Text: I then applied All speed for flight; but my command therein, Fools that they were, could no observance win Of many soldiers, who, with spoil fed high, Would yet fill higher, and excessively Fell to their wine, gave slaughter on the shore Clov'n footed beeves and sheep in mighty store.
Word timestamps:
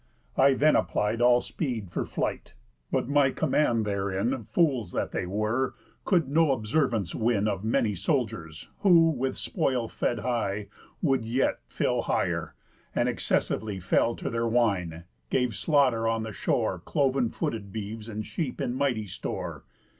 I 0.35 0.55
then 0.55 0.75
applied 0.75 1.21
All 1.21 1.41
speed 1.41 1.91
for 1.91 2.05
flight; 2.05 2.55
but 2.91 3.07
my 3.07 3.29
command 3.29 3.85
therein, 3.85 4.45
Fools 4.45 4.93
that 4.93 5.11
they 5.11 5.27
were, 5.27 5.75
could 6.05 6.27
no 6.27 6.53
observance 6.53 7.13
win 7.13 7.47
Of 7.47 7.63
many 7.63 7.93
soldiers, 7.93 8.67
who, 8.79 9.11
with 9.11 9.37
spoil 9.37 9.87
fed 9.87 10.17
high, 10.17 10.69
Would 11.03 11.23
yet 11.23 11.59
fill 11.67 12.01
higher, 12.01 12.55
and 12.95 13.07
excessively 13.07 13.79
Fell 13.79 14.15
to 14.15 14.31
their 14.31 14.47
wine, 14.47 15.03
gave 15.29 15.55
slaughter 15.55 16.07
on 16.07 16.23
the 16.23 16.33
shore 16.33 16.81
Clov'n 16.83 17.29
footed 17.29 17.71
beeves 17.71 18.09
and 18.09 18.25
sheep 18.25 18.59
in 18.59 18.73
mighty 18.73 19.05
store. 19.05 19.65